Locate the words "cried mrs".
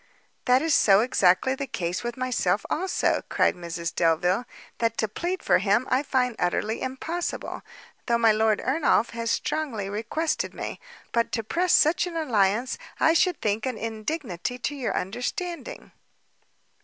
3.29-3.93